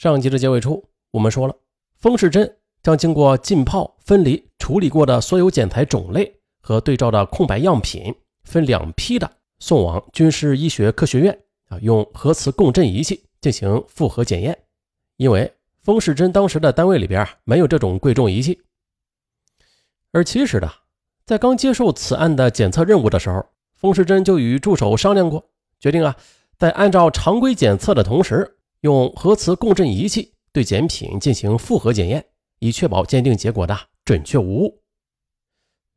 [0.00, 1.54] 上集的结尾处，我们说了，
[1.98, 14.58] 风世珍将经过浸泡、分离、处理过的所有检材种类和对照的空白样品，分两批的送往军事医学科学院啊，用核磁共振仪器进行复核检验。
[15.18, 15.52] 因为
[15.82, 18.62] 风世珍当时的单位里边没有这种贵重仪器，
[20.12, 20.70] 而其实呢，
[21.26, 23.44] 在刚接受此案的检测任务的时候，
[23.74, 26.16] 风世珍就与助手商量过，决定啊，
[26.56, 28.56] 在按照常规检测的同时。
[28.80, 32.24] 用核磁共振仪器对检品进行复核检验，
[32.58, 34.82] 以确保鉴定结果的准确无误。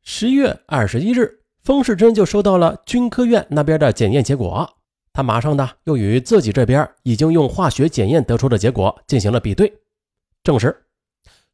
[0.02, 4.76] 十一月二十一日，风世珍就收到了军科院那边的检验结果，
[5.14, 9.72] 他马上呢又与自己这边已经用化学检验得出的结果进行了比对，
[10.42, 10.84] 证实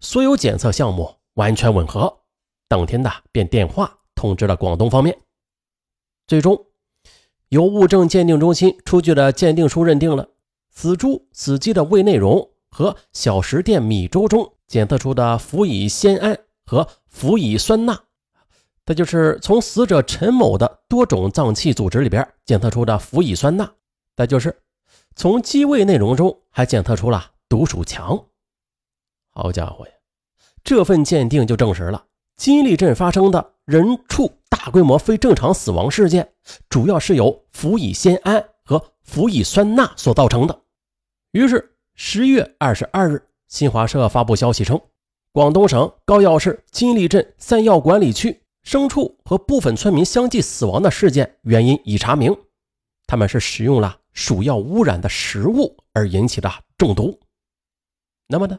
[0.01, 2.23] 所有检测项目完全吻合。
[2.67, 5.17] 当天的便电话通知了广东方面，
[6.27, 6.67] 最终
[7.51, 10.29] 由物证鉴定中心出具的鉴定书认定了。
[10.81, 18.03] 死猪、死鸡的胃内容和小食店米粥中检测出的氟乙酰胺和氟乙酸钠，
[18.87, 23.71] 它就是从死者陈某的多种脏器组织里边检测出的氟乙酸钠。
[24.17, 24.59] 再就是
[25.15, 28.19] 从鸡胃内容中还检测出了毒鼠强。
[29.35, 29.93] 好家伙呀，
[30.65, 36.33] 这份鉴定就证实了金利镇发生的人畜大规模非正常死亡事件，
[36.71, 38.43] 主要是由氟乙酰胺。
[38.65, 40.63] 和氟乙酸钠所造成的。
[41.33, 44.81] 于是，十月二十二日，新华社发布消息称，
[45.31, 52.37] 广东省高要市金利镇三药管理区牲畜和部分村民相继死亡的事件原因已查明，
[53.07, 57.21] 他们是使用了鼠药污染的食物而引起的中毒。
[58.27, 58.59] 那么呢，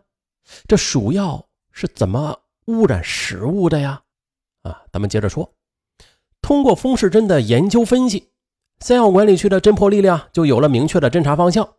[0.66, 4.02] 这鼠药是怎么污染食物的呀？
[4.62, 5.54] 啊，咱们接着说，
[6.42, 8.30] 通过风世珍的研究分析。
[8.80, 11.74] 三药管理区的侦破力量就有了明确的侦查方向。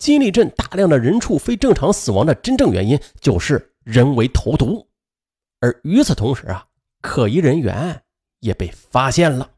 [0.00, 4.88] 金利镇大量的人畜非正常死亡的真正原因就是人为投毒，
[5.60, 6.66] 而与此同时啊，
[7.02, 8.02] 可疑人员
[8.38, 9.50] 也被发现了。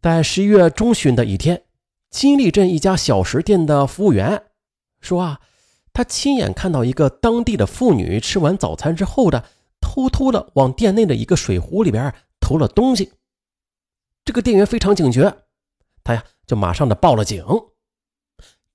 [0.00, 1.64] 在十一月中旬的一天，
[2.08, 4.44] 金利镇一家小食店的服务员
[5.00, 5.40] 说啊，
[5.92, 9.44] 他亲眼看到一个当地的妇女吃完早餐之后的，
[9.82, 13.12] 偷偷的往店内的一个水壶里边投了东西。
[14.24, 15.44] 这个店员非常警觉，
[16.02, 17.44] 他呀就马上的报了警。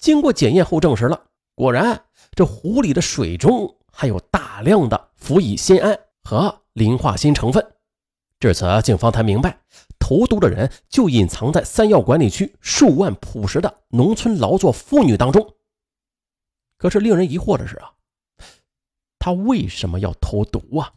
[0.02, 7.66] 经过检验后证实了，果然这湖里的水中含有大量的氟乙酰胺和磷化锌成分。
[8.40, 9.62] 至此，警方才明白
[10.00, 15.56] 投毒的人就隐藏在三药管理区数万朴实的农村劳作妇女当中。
[16.78, 17.94] 可是令人疑惑的是啊，
[19.20, 20.92] 他为什么要投毒啊？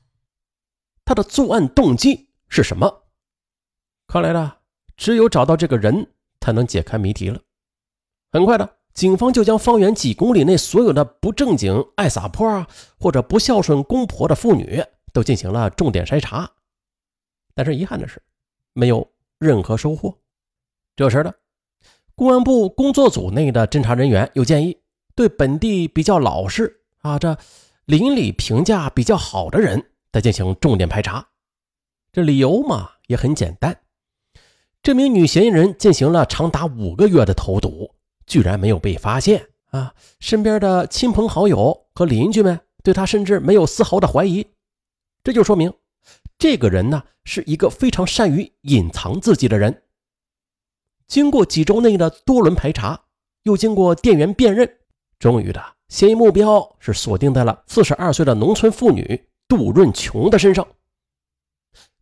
[1.05, 3.03] 他的作案动机是什么？
[4.07, 4.57] 看来呢，
[4.97, 7.39] 只有找到这个人，才能解开谜题了。
[8.33, 12.69] 很快的，警方就将方圆几公里内所有的不正经、爱撒泼啊，
[12.99, 14.83] 或者不孝顺公婆的妇女
[15.13, 16.49] 都进行了重点筛查。
[17.55, 18.23] 但是遗憾的是，
[18.73, 20.17] 没有任何收获。
[20.95, 21.33] 这时呢，
[22.15, 24.79] 公安部工作组内的侦查人员又建议，
[25.17, 27.37] 对本地比较老实啊，这
[27.87, 31.27] 邻里评价比较好的人，再进行重点排查。
[32.13, 33.77] 这理由嘛，也很简单。
[34.85, 37.91] 这名女嫌疑人进行了长达五个月的投毒，
[38.27, 39.95] 居然没有被发现啊！
[40.21, 44.47] 身边的亲朋好友和邻居们对他甚至没有丝毫的怀疑，
[45.23, 45.73] 这就说明
[46.39, 49.83] 这个人呢是一个非常善于隐藏自己的人。
[51.07, 53.05] 经过几周内的多轮排查，
[53.43, 54.79] 又经过店员辨认，
[55.19, 60.67] 终于的嫌疑目标是锁定在了四十二岁的农村妇女杜润琼的身上。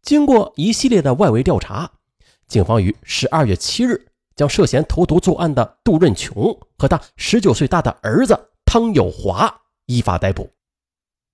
[0.00, 1.90] 经过一系列的外围调查。
[2.48, 10.50] 警方于十二月七日将涉嫌投毒作案的杜润琼和他十九岁大的儿子汤有华依法逮捕。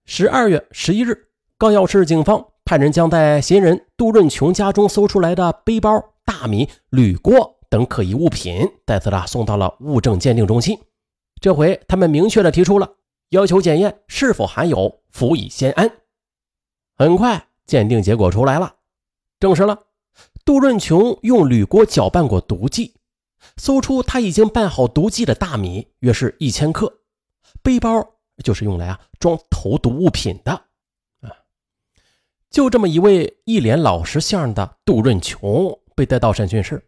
[0.04, 10.78] 十二月十一日，高要市警方派人将在嫌疑人杜润琼家中搜出来的背包、大米、铝锅等可疑物品，再次的送到了物证鉴定中心。
[11.40, 12.90] 这回他们明确的提出了
[13.28, 15.90] 要求检验是否含有氟乙酰胺。
[16.96, 18.74] 很快，鉴定结果出来了，
[19.38, 19.78] 证实了。
[20.48, 22.94] 杜润琼用铝锅搅拌过毒剂，
[23.58, 27.00] 搜出他已经拌好毒剂的大米约是一千克，
[27.62, 30.52] 背包就是用来啊装投毒物品的
[31.20, 31.30] 啊。
[32.48, 36.82] 就这么一位一脸老实相的杜润琼被带到审讯室，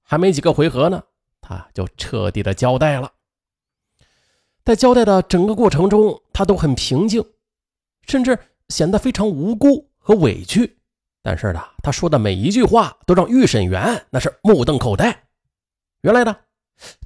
[0.00, 1.02] 还没几个回合呢，
[1.42, 3.12] 他就彻底的交代了。
[4.64, 7.22] 在交代的整个过程中，他都很平静，
[8.06, 8.38] 甚至
[8.70, 10.75] 显得非常无辜和委屈。
[11.26, 15.24] 但是呢，他说的每一句话都让预审员那是目瞪口呆。
[16.02, 16.36] 原来呢，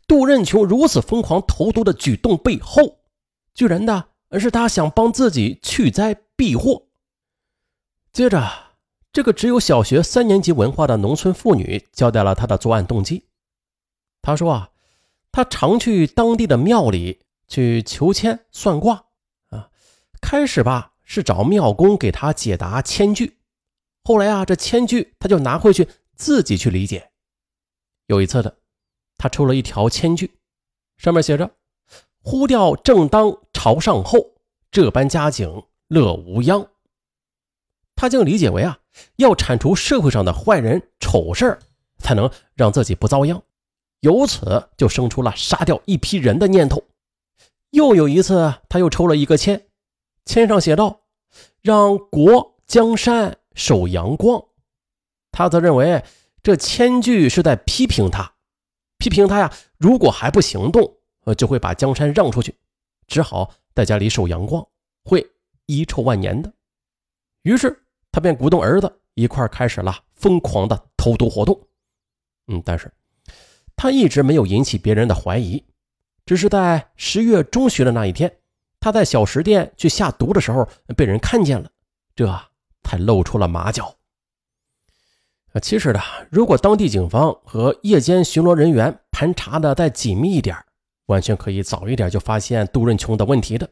[0.07, 2.99] 杜任琼如此疯狂投毒的举动背后，
[3.55, 4.09] 居然的
[4.39, 6.83] 是他想帮自己去灾避祸。
[8.13, 8.47] 接着，
[9.11, 13.25] 这个只有小学三年级文化的农村妇女交代了她的作案动机。
[14.21, 14.69] 她说啊，
[15.33, 19.03] 她常去当地的庙里去求签算卦
[19.49, 19.71] 啊，
[20.21, 23.39] 开始吧是找庙公给她解答签句，
[24.03, 25.87] 后来啊这签句他就拿回去
[26.17, 27.11] 自己去理解。
[28.07, 28.57] 有一次的，
[29.17, 30.33] 他抽了一条签句，
[30.97, 31.51] 上面写着
[32.23, 34.19] ：“呼调正当朝上后，
[34.71, 36.67] 这般家境乐无殃。”
[37.95, 38.79] 他竟理解为啊，
[39.17, 41.59] 要铲除社会上的坏人丑事
[41.99, 43.43] 才能让自己不遭殃，
[44.01, 46.83] 由此就生出了杀掉一批人的念头。
[47.71, 49.69] 又有一次，他又抽了一个签，
[50.25, 51.03] 签上写道
[51.63, 54.43] ：“让国江山守阳光。”
[55.33, 56.05] 他则认为
[56.43, 58.33] 这千句是在批评他，
[58.99, 62.55] 批评他呀，如果还不行动，呃，就会把江山让出去，
[63.07, 64.67] 只好在家里守阳光，
[65.05, 65.31] 会
[65.67, 66.53] 遗臭万年的。
[67.43, 67.85] 于是。
[68.13, 71.69] 他便鼓动儿子一块开始了疯狂的投毒活动。
[72.49, 72.93] 嗯，但是
[73.77, 75.65] 他一直没有引起别人的怀疑，
[76.27, 78.39] 只是在十月中旬的那一天，
[78.81, 81.71] 他在小食店去下毒的时候被人看见了，
[82.17, 82.27] 这
[82.91, 83.95] 才露出了马脚。
[85.53, 90.57] 啊，其实呢，如果当地警方和夜间巡逻人员盘查的再紧密一点，
[91.07, 93.71] 完全可以早一点就发现杜润琼的问题的。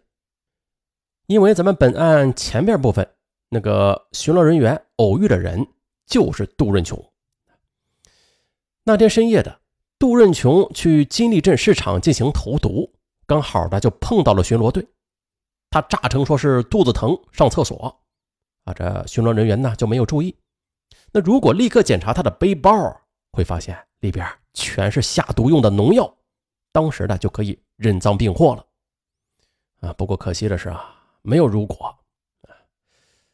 [1.27, 3.09] 因为咱们本案前边部分。
[3.51, 5.67] 那个巡逻人员偶遇的人
[6.05, 7.03] 就是杜润琼。
[8.85, 9.61] 那天深夜的，
[9.99, 12.93] 杜润琼去金利镇市场进行投毒，
[13.27, 14.87] 刚好的就碰到了巡逻队。
[15.71, 17.98] 他诈称说是肚子疼上厕所，
[18.69, 20.37] 啊，这巡逻人员呢就没有注意。
[21.11, 22.71] 那如果立刻检查他的背包，
[23.33, 26.15] 会发现里边全是下毒用的农药，
[26.71, 28.65] 当时呢就可以认赃并获了。
[29.81, 30.85] 啊，不过可惜的是啊，
[31.23, 31.95] 没有如果。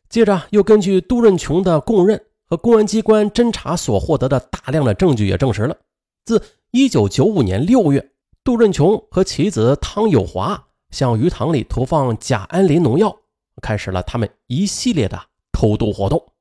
[0.09, 5.77] 接着又根据杜润琼的供认和公安机关侦查所获得的大量的证据，也证实了，
[6.25, 6.41] 自
[6.71, 8.13] 1995年6月，
[8.45, 13.19] 杜润琼和其子汤有华向鱼塘里投放甲胺磷农药，
[13.63, 15.21] 开始了他们一系列的
[15.53, 16.33] 偷渡活动。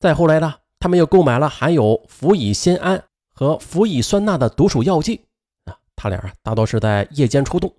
[0.00, 5.26] 再后来呢，他们又购买了含有氟乙酰胺和氟乙酸钠的毒鼠药剂
[5.64, 7.74] 啊，他俩啊大多是在夜间出动，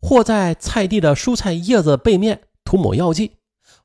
[0.00, 3.36] 或在菜地的蔬菜叶子背面涂抹药剂。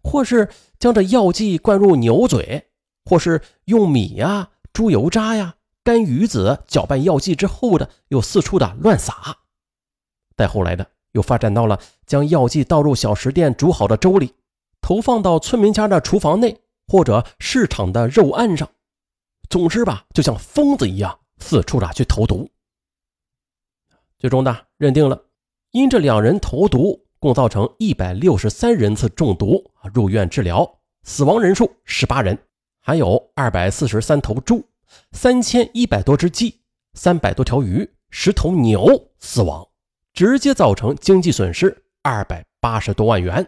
[0.03, 0.49] 或是
[0.79, 2.69] 将这药剂灌入牛嘴，
[3.05, 9.37] 或是用米呀、猪油渣呀、干鱼子搅拌药剂之后的，又四处的乱撒。
[10.35, 14.33] 再后来的，又发展到了将药剂倒入小食店煮好的粥里，
[14.81, 18.69] 投放到村民家的厨房内或者市场的肉案上。
[19.49, 22.49] 总之吧，就像疯子一样四处的去投毒。
[24.17, 25.23] 最终呢，认定了
[25.71, 27.05] 因这两人投毒。
[27.21, 32.35] 共造成一百六十三人次中毒入院治疗，死亡人数十八人，
[32.79, 34.65] 还有二百四十三头猪、
[35.11, 36.61] 三千一百多只鸡、
[36.95, 39.67] 三百多条鱼、十头牛死亡，
[40.13, 43.47] 直接造成经济损失二百八十多万元。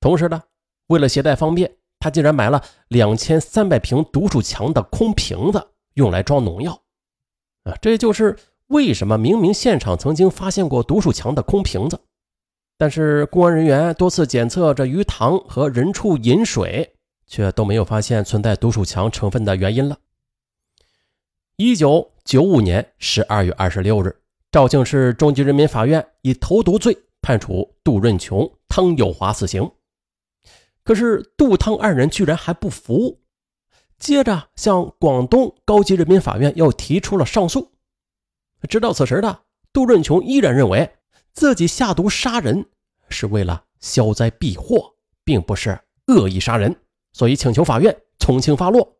[0.00, 0.42] 同时呢，
[0.88, 6.82] 为了携带方便，他竟然买了两千三百瓶毒鼠强的空瓶子，用来装农药。
[7.64, 8.36] 啊，这就是
[8.68, 12.00] 为什么明明现场曾经发现过毒鼠强的空瓶子。
[12.76, 16.94] 但是公安人员多次检测这鱼塘和人畜饮水，
[17.26, 19.98] 却都没有发现存在毒鼠强成分的原因了。
[21.56, 24.16] 一九九五年十二月二十六日，
[24.50, 29.70] 肇庆市中级人民法院以投毒罪判处杜润琼、汤有华死刑。
[30.82, 33.20] 可是杜汤二人居然还不服，
[33.98, 37.72] 接着向广东高级人民法院又提出了上诉。
[38.68, 40.94] 直到此时的杜润琼依然认为。
[41.34, 42.66] 自己下毒杀人
[43.10, 45.78] 是为了消灾避祸，并不是
[46.08, 46.74] 恶意杀人，
[47.12, 48.98] 所以请求法院从轻发落。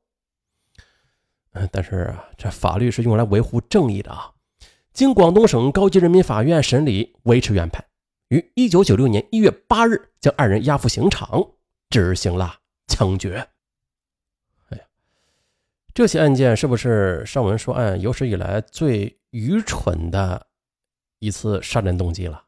[1.73, 4.31] 但是这法律是用来维护正义的啊！
[4.99, 7.87] 经广东省高级人民法院审理，维持原判，
[8.31, 11.53] 于一九九六年一月八日将二人押赴刑场
[11.89, 13.49] 执行了枪决。
[14.71, 14.85] 哎呀，
[15.95, 20.49] 这起案件是不是上文说案有史以来最愚蠢的？
[21.21, 22.45] 一次杀人动机了，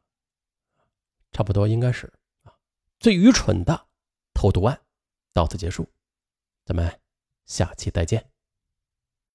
[1.31, 2.11] 差不多应该是
[2.43, 2.51] 啊，
[2.99, 3.87] 最愚蠢的
[4.33, 4.77] 投毒案，
[5.31, 5.87] 到此结束，
[6.65, 6.99] 咱们
[7.45, 8.30] 下期再见。